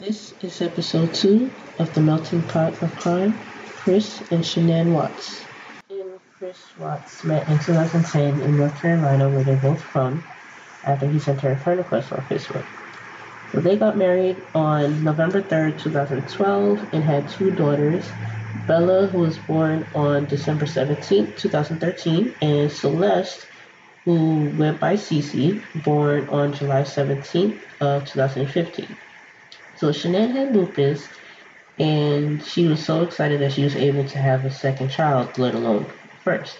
[0.00, 5.44] This is episode two of the melting pot of crime, Chris and Shanann Watts.
[5.90, 10.24] And Chris Watts met in 2010 in North Carolina, where they're both from,
[10.86, 12.64] after he sent her a friend request on Facebook.
[13.52, 18.08] So they got married on November 3rd, 2012, and had two daughters,
[18.66, 23.46] Bella, who was born on December 17th, 2013, and Celeste,
[24.06, 28.96] who went by Cece, born on July 17th of 2015.
[29.80, 31.08] So Shanann had lupus,
[31.78, 35.54] and she was so excited that she was able to have a second child, let
[35.54, 35.86] alone
[36.22, 36.58] first.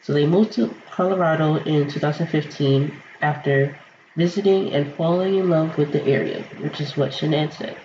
[0.00, 2.90] So they moved to Colorado in 2015
[3.20, 3.76] after
[4.16, 7.76] visiting and falling in love with the area, which is what Shanann said.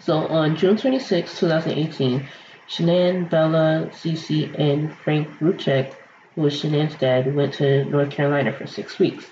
[0.00, 2.28] So on June 26, 2018,
[2.68, 5.94] Shanann, Bella, Cece, and Frank Rzucek,
[6.34, 9.24] who was Shanann's dad, went to North Carolina for six weeks.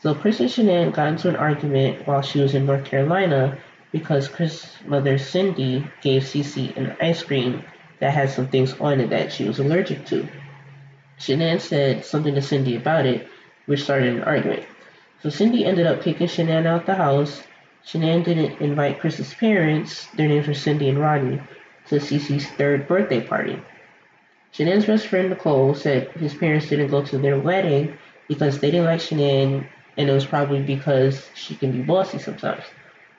[0.00, 3.58] So Chris and Shanann got into an argument while she was in North Carolina
[3.92, 7.64] because Chris' mother Cindy gave Cece an ice cream
[8.00, 10.28] that had some things on it that she was allergic to.
[11.18, 13.26] Shanann said something to Cindy about it,
[13.66, 14.64] which started an argument.
[15.22, 17.42] So Cindy ended up kicking Shanann out the house.
[17.86, 21.40] Shanann didn't invite Chris's parents, their names were Cindy and Rodney,
[21.88, 23.60] to Cece's third birthday party.
[24.52, 27.96] Shanann's best friend Nicole said his parents didn't go to their wedding
[28.28, 32.64] because they didn't like Shanann, and it was probably because she can be bossy sometimes.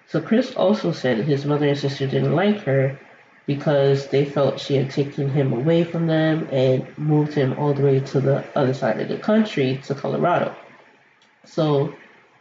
[0.08, 2.98] So Chris also said his mother and sister didn't like her
[3.46, 7.84] because they felt she had taken him away from them and moved him all the
[7.84, 10.56] way to the other side of the country to Colorado.
[11.46, 11.94] So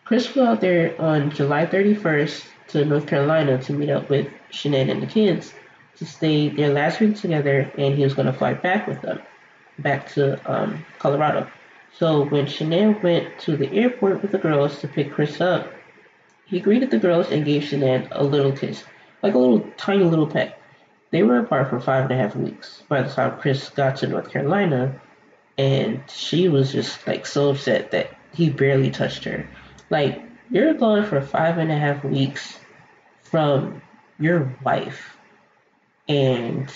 [0.05, 4.91] Chris flew out there on July 31st to North Carolina to meet up with Shanann
[4.91, 5.53] and the kids
[5.97, 9.21] to stay their last week together, and he was going to fly back with them,
[9.79, 11.49] back to um, Colorado.
[11.99, 15.73] So when Shanann went to the airport with the girls to pick Chris up,
[16.47, 18.85] he greeted the girls and gave Shanann a little kiss,
[19.23, 20.59] like a little tiny little peck.
[21.11, 24.07] They were apart for five and a half weeks by the time Chris got to
[24.07, 25.01] North Carolina,
[25.59, 29.49] and she was just like so upset that he barely touched her.
[29.91, 32.59] Like, you're gone for five and a half weeks
[33.23, 33.83] from
[34.19, 35.17] your wife,
[36.09, 36.73] and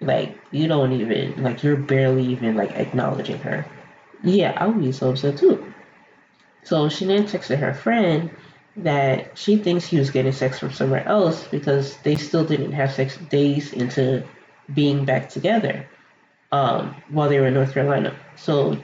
[0.00, 3.64] like you don't even like you're barely even like acknowledging her.
[4.22, 5.67] Yeah, I would be so upset too.
[6.64, 8.30] So she then texted her friend
[8.76, 12.92] that she thinks he was getting sex from somewhere else because they still didn't have
[12.92, 14.22] sex days into
[14.74, 15.86] being back together
[16.52, 18.14] um, while they were in North Carolina.
[18.36, 18.82] So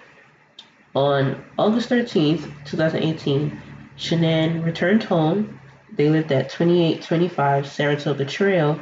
[0.94, 3.60] on August 13th, 2018,
[3.96, 5.60] Shanann returned home.
[5.92, 8.80] They lived at 2825 Saratoga Trail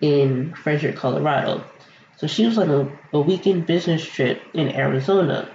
[0.00, 1.64] in Frederick, Colorado.
[2.16, 5.48] So she was on a, a weekend business trip in Arizona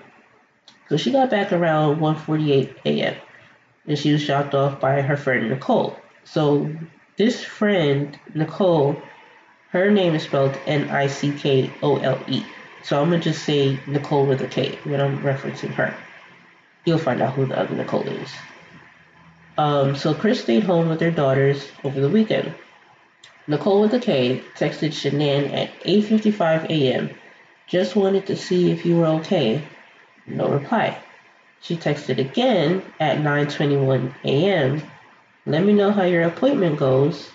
[0.89, 3.15] so she got back around 1:48 a.m.
[3.87, 5.97] and she was dropped off by her friend Nicole.
[6.23, 6.69] So
[7.17, 9.01] this friend Nicole,
[9.69, 12.45] her name is spelled N-I-C-K-O-L-E.
[12.83, 15.95] So I'm gonna just say Nicole with a K when I'm referencing her.
[16.85, 18.29] You'll find out who the other Nicole is.
[19.57, 22.53] Um, so Chris stayed home with their daughters over the weekend.
[23.47, 27.09] Nicole with a K texted Shanann at 8:55 a.m.
[27.67, 29.63] Just wanted to see if you were okay.
[30.25, 30.97] No reply.
[31.61, 34.83] She texted again at 9:21 a.m.
[35.45, 37.29] Let me know how your appointment goes.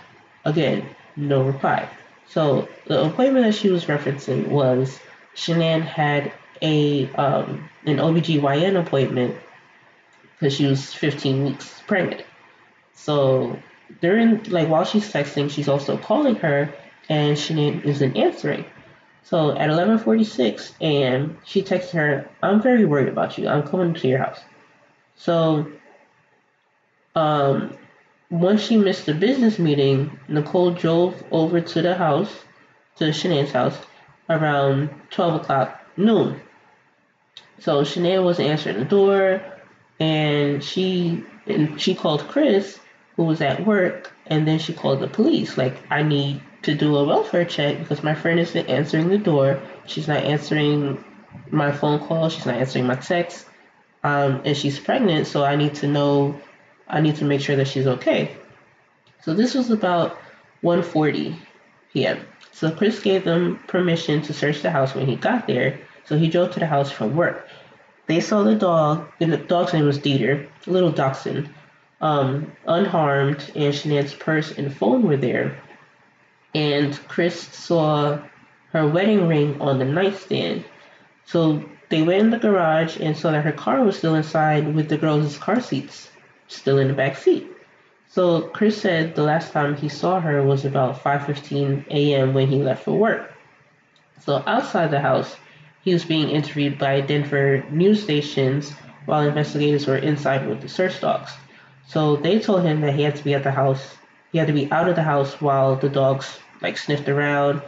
[0.45, 1.89] Again, no reply.
[2.29, 4.99] So the appointment that she was referencing was
[5.35, 6.33] Shanann had
[6.63, 9.37] a um, an OBGYN appointment
[10.39, 12.25] because she was 15 weeks pregnant.
[12.95, 13.59] So
[14.01, 16.73] during like while she's texting, she's also calling her
[17.09, 18.65] and Shanann isn't answering.
[19.29, 23.47] So at 11:46 a.m., she texted her, "I'm very worried about you.
[23.47, 24.41] I'm coming to your house."
[25.17, 25.67] So,
[27.15, 27.77] um,
[28.31, 32.33] once she missed the business meeting, Nicole drove over to the house,
[32.97, 33.79] to Shanann's house,
[34.31, 36.41] around 12 o'clock noon.
[37.59, 39.43] So Shanann wasn't answering the door,
[40.01, 42.81] and she and she called Chris,
[43.17, 45.59] who was at work, and then she called the police.
[45.59, 49.61] Like, I need to do a welfare check because my friend isn't answering the door.
[49.87, 51.05] She's not answering
[51.51, 52.29] my phone call.
[52.29, 53.47] She's not answering my text.
[54.03, 56.41] Um, and she's pregnant, so I need to know.
[56.89, 58.37] I need to make sure that she's okay.
[59.23, 60.19] So this was about
[60.63, 61.37] 1:40
[61.93, 62.21] p.m.
[62.53, 65.81] So Chris gave them permission to search the house when he got there.
[66.07, 67.47] So he drove to the house from work.
[68.07, 69.09] They saw the dog.
[69.19, 71.51] The dog's name was Dieter, little dachshund,
[72.01, 75.61] um, unharmed, and Shanann's purse and phone were there
[76.55, 78.19] and Chris saw
[78.73, 80.65] her wedding ring on the nightstand.
[81.25, 84.89] So they went in the garage and saw that her car was still inside with
[84.89, 86.11] the girls' car seats
[86.49, 87.47] still in the back seat.
[88.11, 92.35] So Chris said the last time he saw her was about 5:15 a.m.
[92.35, 93.33] when he left for work.
[94.21, 95.37] So outside the house,
[95.83, 98.73] he was being interviewed by Denver news stations
[99.07, 101.33] while investigators were inside with the search dogs.
[101.87, 103.97] So they told him that he had to be at the house.
[104.33, 107.63] He had to be out of the house while the dogs like sniffed around.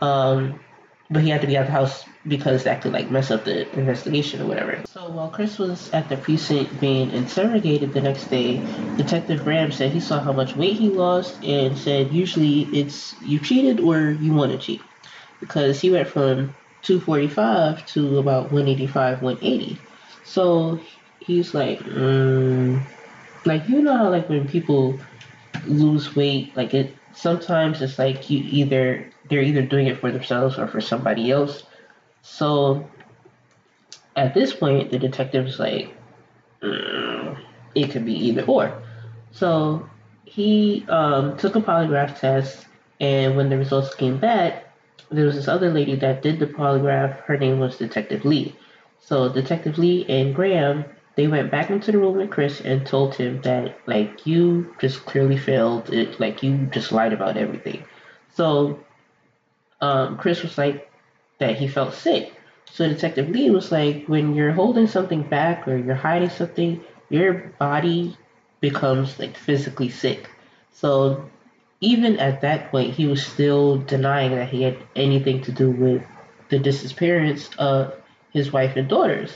[0.00, 0.60] Um,
[1.10, 3.44] but he had to be out of the house because that could like mess up
[3.44, 4.82] the investigation or whatever.
[4.86, 8.56] So while Chris was at the precinct being interrogated the next day,
[8.96, 13.38] Detective Graham said he saw how much weight he lost and said usually it's you
[13.38, 14.82] cheated or you want to cheat
[15.40, 19.78] because he went from 245 to about 185, 180.
[20.24, 20.80] So
[21.20, 22.80] he's like, mm,
[23.44, 25.00] like you know how like when people
[25.68, 30.58] lose weight, like it sometimes it's like you either they're either doing it for themselves
[30.58, 31.64] or for somebody else.
[32.22, 32.88] So
[34.16, 35.94] at this point, the detective's like,
[36.62, 37.38] mm,
[37.74, 38.82] it could be either or.
[39.32, 39.88] So
[40.24, 42.66] he um, took a polygraph test,
[43.00, 44.64] and when the results came back,
[45.10, 47.20] there was this other lady that did the polygraph.
[47.20, 48.56] Her name was Detective Lee.
[49.00, 50.84] So Detective Lee and Graham
[51.16, 55.04] they went back into the room with Chris and told him that like you just
[55.06, 57.82] clearly failed it, like you just lied about everything.
[58.34, 58.78] So
[59.80, 60.90] um, Chris was like
[61.38, 62.34] that he felt sick.
[62.70, 67.52] So Detective Lee was like, when you're holding something back or you're hiding something, your
[67.58, 68.16] body
[68.60, 70.28] becomes like physically sick.
[70.72, 71.30] So
[71.80, 76.02] even at that point, he was still denying that he had anything to do with
[76.48, 77.94] the disappearance of
[78.32, 79.32] his wife and daughters.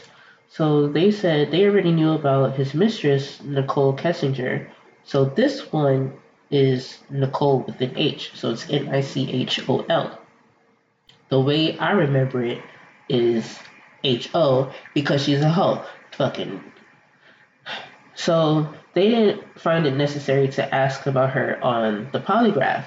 [0.50, 4.68] So they said they already knew about his mistress, Nichol Kessinger.
[5.04, 6.12] So this one
[6.50, 8.32] is Nicole with an H.
[8.34, 10.18] So it's N I C H O L.
[11.28, 12.60] The way I remember it
[13.08, 13.58] is
[14.02, 15.84] H O because she's a hoe.
[16.12, 16.60] Fucking.
[18.16, 22.84] So they didn't find it necessary to ask about her on the polygraph.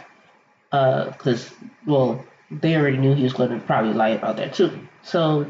[0.69, 1.55] Because, uh,
[1.87, 4.77] well, they already knew he was going to probably lie about that too.
[5.01, 5.45] So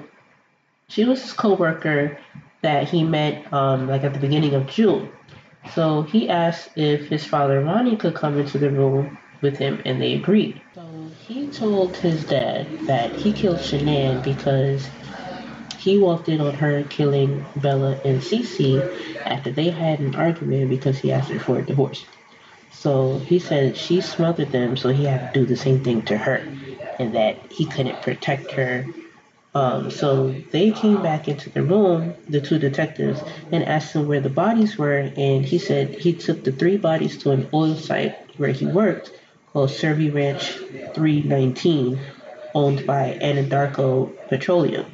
[0.93, 2.17] she was his coworker
[2.61, 5.09] that he met um, like at the beginning of June.
[5.73, 10.01] So he asked if his father Ronnie could come into the room with him, and
[10.01, 10.61] they agreed.
[10.75, 14.87] So he told his dad that he killed Shanann because
[15.79, 18.79] he walked in on her killing Bella and Cece
[19.25, 22.05] after they had an argument because he asked her for a divorce.
[22.71, 26.17] So he said she smothered them, so he had to do the same thing to
[26.17, 26.45] her,
[26.99, 28.85] and that he couldn't protect her
[29.55, 33.21] um, so they came back into the room, the two detectives,
[33.51, 35.11] and asked him where the bodies were.
[35.15, 39.11] And he said he took the three bodies to an oil site where he worked
[39.51, 40.57] called Cervi Ranch
[40.95, 41.99] 319,
[42.55, 44.85] owned by Anadarko Petroleum.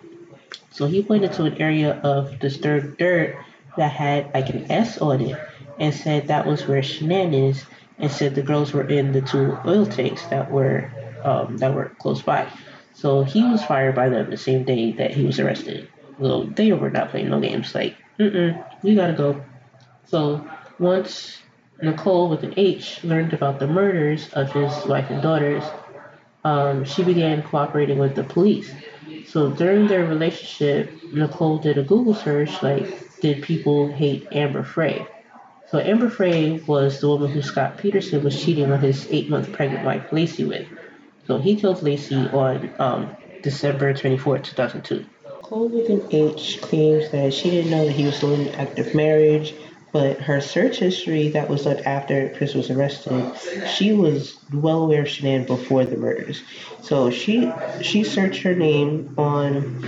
[0.71, 3.37] So he pointed to an area of disturbed dirt
[3.77, 5.39] that had like an S on it
[5.79, 7.65] and said that was where Shanann is
[7.97, 10.91] and said the girls were in the two oil tanks that were
[11.23, 12.47] um, that were close by.
[12.99, 15.87] So he was fired by them the same day that he was arrested.
[16.17, 17.73] Well, they were not playing no games.
[17.73, 19.41] Like, mm-mm, we gotta go.
[20.07, 20.45] So
[20.79, 21.37] once
[21.81, 25.63] Nicole with an H learned about the murders of his wife and daughters,
[26.43, 28.69] um, she began cooperating with the police.
[29.27, 35.07] So during their relationship, Nicole did a Google search like, did people hate Amber Frey?
[35.71, 39.53] So Amber Frey was the woman who Scott Peterson was cheating on his eight month
[39.53, 40.67] pregnant wife Laci with.
[41.29, 45.05] So he killed Laci on um, December 24, 2002.
[45.43, 49.53] Cole with H claims that she didn't know that he was still in active marriage,
[49.91, 53.31] but her search history that was done after Chris was arrested,
[53.67, 56.41] she was well aware of Shanann before the murders.
[56.81, 59.83] So she she searched her name on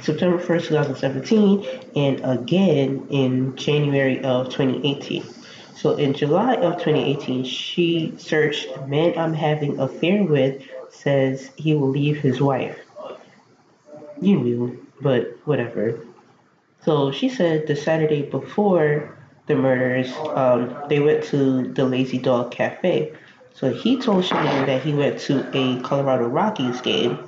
[0.00, 5.22] September 1st, 2017, and again in January of 2018.
[5.76, 11.88] So in July of 2018, she searched "Man I'm having affair with says he will
[11.88, 12.78] leave his wife.
[14.20, 16.00] You knew, but whatever.
[16.82, 19.16] So she said the Saturday before
[19.46, 23.12] the murders, um, they went to the Lazy Dog Cafe.
[23.54, 27.18] So he told Shanann that he went to a Colorado Rockies game,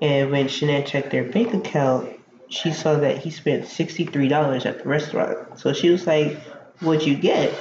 [0.00, 2.10] and when Shanann checked their bank account,
[2.48, 5.58] she saw that he spent $63 at the restaurant.
[5.58, 6.38] So she was like,
[6.80, 7.54] What'd you get?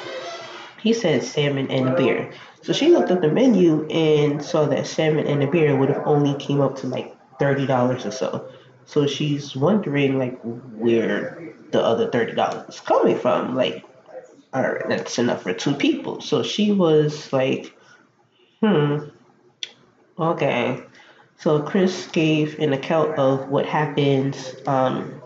[0.82, 2.32] He said salmon and beer.
[2.64, 6.06] So she looked up the menu and saw that salmon and a beer would have
[6.06, 8.50] only came up to like thirty dollars or so.
[8.86, 13.56] So she's wondering like where the other thirty dollars is coming from.
[13.56, 13.84] Like,
[14.54, 16.22] all right, that's enough for two people.
[16.22, 17.76] So she was like,
[18.62, 18.98] hmm,
[20.20, 20.84] okay.
[21.38, 24.38] So Chris gave an account of what happened
[24.68, 25.20] um,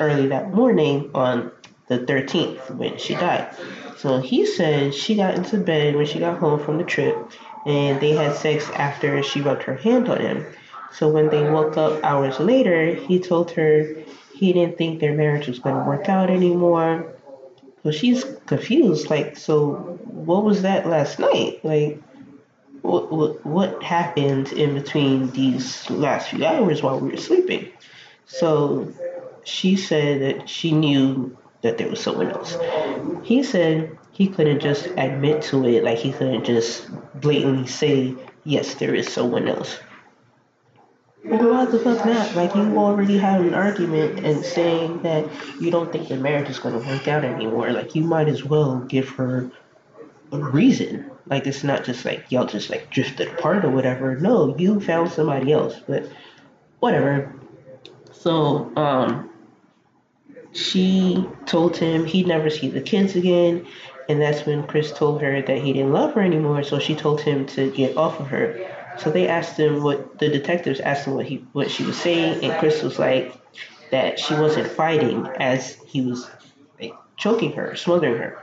[0.00, 1.52] early that morning on
[1.88, 3.54] the 13th when she died.
[3.98, 7.16] So he said she got into bed when she got home from the trip
[7.66, 10.46] and they had sex after she rubbed her hand on him.
[10.92, 13.94] So when they woke up hours later, he told her
[14.34, 17.12] he didn't think their marriage was going to work out anymore.
[17.82, 19.10] So she's confused.
[19.10, 19.72] Like, so
[20.04, 21.64] what was that last night?
[21.64, 22.00] Like,
[22.82, 27.68] what, what, what happened in between these last few hours while we were sleeping?
[28.26, 28.92] So
[29.44, 32.56] she said that she knew that there was someone else.
[33.22, 36.88] He said he couldn't just admit to it, like he couldn't just
[37.20, 39.78] blatantly say, yes, there is someone else.
[41.22, 42.34] Why the fuck not?
[42.36, 45.28] Like, you already had an argument and saying that
[45.60, 47.70] you don't think the marriage is going to work out anymore.
[47.72, 49.50] Like, you might as well give her
[50.32, 51.10] a reason.
[51.26, 54.16] Like, it's not just like y'all just like drifted apart or whatever.
[54.16, 56.08] No, you found somebody else, but
[56.80, 57.34] whatever.
[58.12, 59.28] So, um,
[60.52, 63.66] she told him he'd never see the kids again,
[64.08, 66.62] and that's when Chris told her that he didn't love her anymore.
[66.62, 68.74] So she told him to get off of her.
[68.98, 72.44] So they asked him what the detectives asked him what he what she was saying,
[72.44, 73.34] and Chris was like
[73.90, 76.28] that she wasn't fighting as he was
[76.80, 78.38] like choking her, smothering her.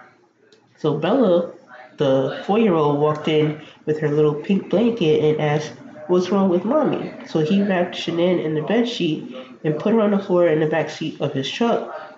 [0.77, 1.51] So Bella,
[1.97, 5.73] the four-year-old, walked in with her little pink blanket and asked,
[6.07, 10.01] "What's wrong with mommy?" So he wrapped Shanann in the bed sheet and put her
[10.01, 12.15] on the floor in the back seat of his truck,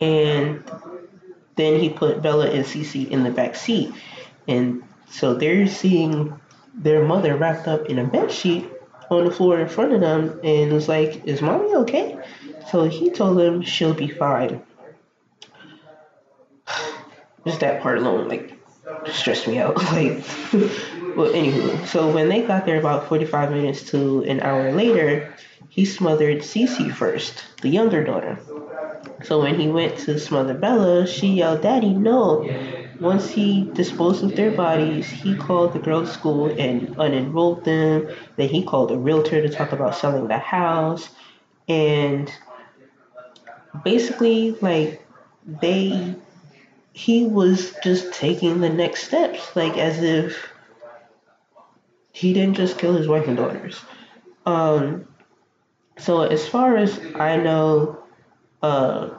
[0.00, 0.62] and
[1.56, 3.92] then he put Bella and Cece in the back seat,
[4.48, 6.38] and so they're seeing
[6.74, 8.68] their mother wrapped up in a bed sheet
[9.10, 12.18] on the floor in front of them and was like, Is mommy okay?
[12.70, 14.62] So he told them she'll be fine.
[17.46, 18.53] Just that part alone, like,
[19.12, 19.76] stressed me out.
[19.92, 20.24] like,
[21.16, 25.34] well, anywho, so when they got there about 45 minutes to an hour later,
[25.68, 28.38] he smothered Cece first, the younger daughter.
[29.24, 32.48] So when he went to smother Bella, she yelled, Daddy, no.
[33.00, 38.08] Once he disposed of their bodies, he called the girls' school and unenrolled them.
[38.36, 41.08] Then he called a realtor to talk about selling the house.
[41.68, 42.32] And
[43.82, 45.06] basically, like,
[45.46, 46.14] they,
[46.94, 50.48] he was just taking the next steps, like, as if
[52.12, 53.80] he didn't just kill his wife and daughters.
[54.46, 55.08] Um,
[55.98, 58.00] so as far as I know,
[58.62, 59.10] uh,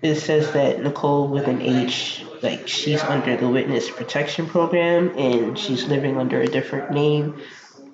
[0.00, 5.58] it says that Nicole with an H, like she's under the witness protection program and
[5.58, 7.42] she's living under a different name.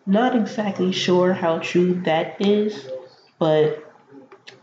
[0.05, 2.87] Not exactly sure how true that is,
[3.39, 3.91] but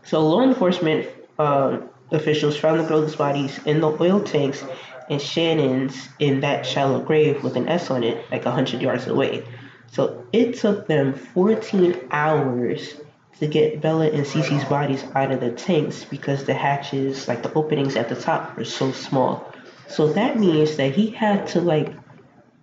[0.04, 1.08] so law enforcement
[1.40, 1.78] uh,
[2.10, 4.64] officials found the girls' bodies in the oil tanks
[5.08, 9.44] and Shanann's in that shallow grave with an S on it, like 100 yards away.
[9.88, 12.94] So it took them 14 hours
[13.40, 17.52] to get Bella and Cece's bodies out of the tanks because the hatches, like the
[17.54, 19.52] openings at the top, were so small.
[19.88, 21.92] So that means that he had to like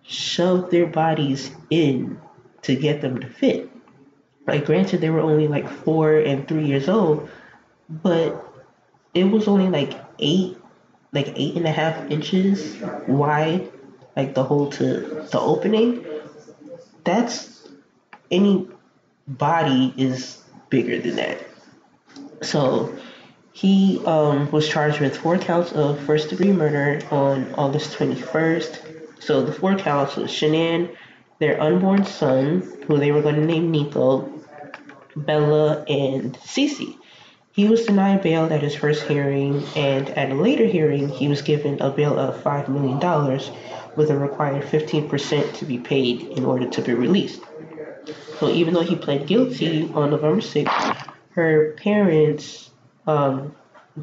[0.03, 2.19] shove their bodies in
[2.61, 3.69] to get them to fit.
[4.45, 7.29] Like, granted, they were only like four and three years old,
[7.89, 8.56] but
[9.13, 10.57] it was only like eight,
[11.11, 13.71] like eight and a half inches wide,
[14.15, 16.05] like the hole to the opening.
[17.03, 17.67] That's
[18.29, 18.67] any
[19.27, 21.45] body is bigger than that.
[22.41, 22.95] So
[23.57, 29.21] he um, was charged with four counts of first degree murder on August 21st.
[29.23, 30.95] So the four counts was Shanann,
[31.39, 34.43] their unborn son, who they were going to name Niko,
[35.15, 36.96] Bella, and Cece.
[37.57, 41.41] He was denied bail at his first hearing, and at a later hearing, he was
[41.41, 42.99] given a bail of $5 million
[43.95, 47.41] with a required 15% to be paid in order to be released.
[48.39, 52.69] So even though he pled guilty on November 6th, her parents,
[53.07, 53.55] um,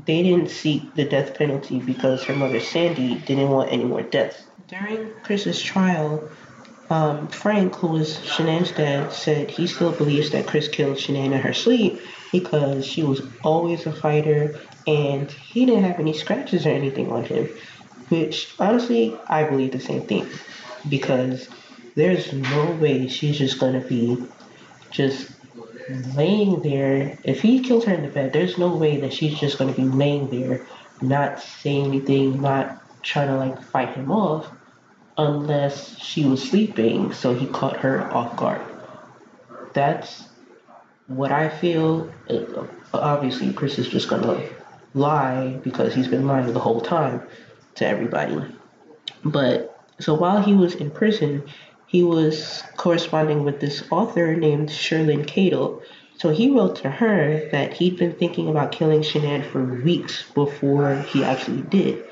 [0.04, 4.42] they didn't seek the death penalty because her mother Sandy didn't want any more deaths.
[4.66, 6.28] During Chris's trial,
[6.94, 8.16] um, Frank, who was
[8.76, 13.20] dad, said he still believes that Chris killed Shanann in her sleep because she was
[13.42, 17.48] always a fighter and he didn't have any scratches or anything on him.
[18.10, 20.30] Which honestly, I believe the same thing
[20.88, 21.48] because
[21.96, 24.28] there's no way she's just gonna be
[24.92, 25.32] just
[25.88, 27.18] laying there.
[27.24, 29.88] If he kills her in the bed, there's no way that she's just gonna be
[29.88, 30.68] laying there,
[31.02, 34.48] not saying anything, not trying to like fight him off,
[35.16, 38.60] unless she was sleeping, so he caught her off guard.
[39.72, 40.28] That's
[41.06, 42.12] what I feel.
[42.92, 44.40] Obviously, Chris is just gonna
[44.94, 47.22] lie because he's been lying the whole time
[47.76, 48.40] to everybody.
[49.24, 51.44] But so while he was in prison,
[51.86, 55.82] he was corresponding with this author named Cheryln Cadle.
[56.16, 60.96] So he wrote to her that he'd been thinking about killing Shanann for weeks before
[60.96, 62.04] he actually did.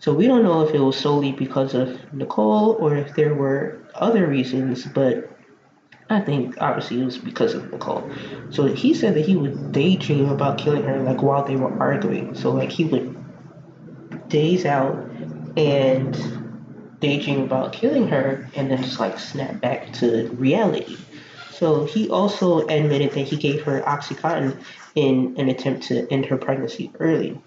[0.00, 3.78] So we don't know if it was solely because of Nicole or if there were
[3.94, 5.30] other reasons, but
[6.08, 8.10] I think obviously it was because of Nicole.
[8.48, 12.34] So he said that he would daydream about killing her like while they were arguing.
[12.34, 13.14] So like he would
[14.30, 14.96] days out
[15.58, 16.16] and
[17.00, 20.96] daydream about killing her and then just like snap back to reality.
[21.50, 24.56] So he also admitted that he gave her Oxycontin
[24.94, 27.38] in an attempt to end her pregnancy early.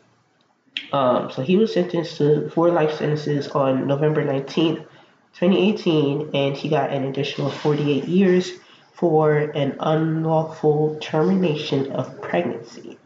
[0.91, 4.85] Um, so he was sentenced to four life sentences on November 19th,
[5.33, 8.51] 2018, and he got an additional 48 years
[8.93, 12.97] for an unlawful termination of pregnancy.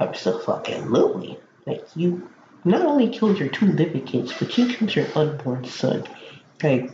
[0.00, 1.38] Absolutely.
[1.66, 2.28] Like, you
[2.64, 6.04] not only killed your two living kids, but you killed your unborn son.
[6.62, 6.90] Like,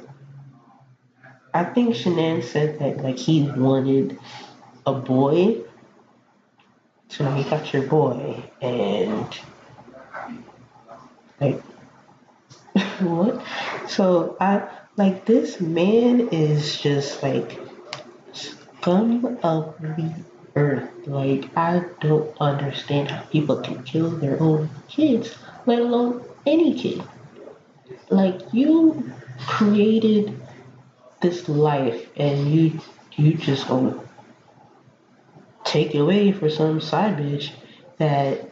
[1.54, 4.18] I think Shanann said that, like, he wanted
[4.86, 5.62] a boy.
[7.08, 9.38] So you got your boy, and
[11.42, 11.60] like,
[13.00, 13.42] what?
[13.88, 17.60] So I like this man is just like
[18.32, 20.14] scum of the
[20.54, 20.90] earth.
[21.06, 25.34] Like I don't understand how people can kill their own kids,
[25.66, 27.02] let alone any kid.
[28.08, 29.12] Like you
[29.46, 30.40] created
[31.20, 32.80] this life and you
[33.16, 33.98] you just gonna
[35.64, 37.52] take it away for some side bitch
[37.98, 38.51] that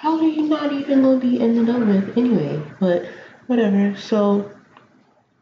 [0.00, 2.62] probably not even gonna be ended up with anyway.
[2.80, 3.06] But
[3.46, 3.96] whatever.
[3.96, 4.50] So,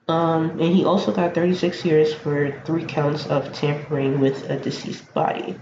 [0.08, 5.12] um, and he also got 36 years for three counts of tampering with a deceased
[5.12, 5.58] body.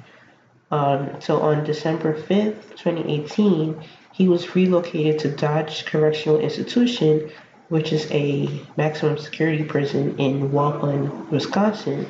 [0.70, 3.82] Um, so on December 5th, 2018,
[4.12, 7.30] he was relocated to Dodge Correctional Institution,
[7.68, 12.06] which is a maximum security prison in Waupun, Wisconsin,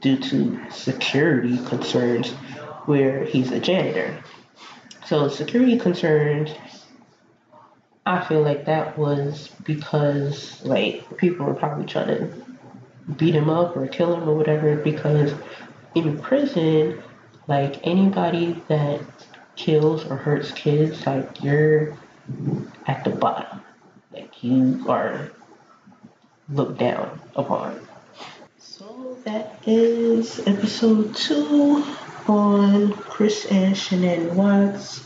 [0.00, 2.30] due to security concerns
[2.86, 4.16] where he's a janitor.
[5.06, 6.50] So security concerns,
[8.04, 12.32] I feel like that was because like people were probably trying to
[13.16, 15.32] beat him up or kill him or whatever because
[15.94, 17.02] in prison,
[17.46, 19.00] like anybody that
[19.54, 21.96] kills or hurts kids, like you're
[22.86, 23.60] at the bottom.
[24.12, 25.30] Like you are
[26.48, 27.80] looked down upon.
[28.58, 31.84] So that is episode two
[32.28, 35.04] on Chris and Shanann Watts.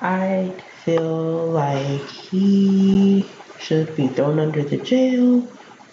[0.00, 0.52] I
[0.84, 3.26] feel like he
[3.58, 5.40] should be thrown under the jail,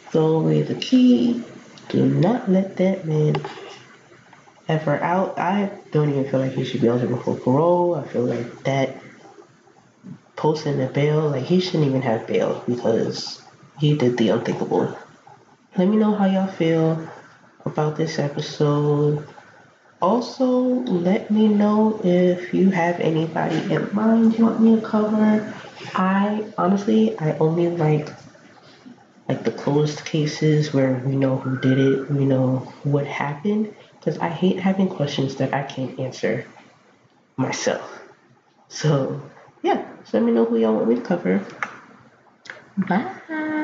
[0.10, 1.44] throw away the key.
[1.90, 3.36] Do not let that man
[4.68, 5.38] ever out.
[5.38, 7.96] I don't even feel like he should be eligible for parole.
[7.96, 8.96] I feel like that
[10.36, 13.42] posting the bail, like he shouldn't even have bail because
[13.80, 14.98] he did the unthinkable.
[15.78, 17.08] Let me know how y'all feel
[17.66, 19.26] about this episode.
[20.02, 25.54] Also, let me know if you have anybody in mind you want me to cover.
[25.94, 28.10] I honestly, I only like
[29.30, 34.18] like the closed cases where we know who did it, we know what happened, because
[34.18, 36.46] I hate having questions that I can't answer
[37.38, 38.02] myself.
[38.68, 39.22] So,
[39.62, 41.46] yeah, so let me know who y'all want me to cover.
[42.78, 43.61] Bye.